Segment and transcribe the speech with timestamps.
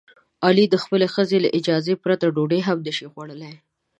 [0.45, 3.53] علي د خپلې ښځې له اجازې پرته ډوډۍ هم نشي خوړلی.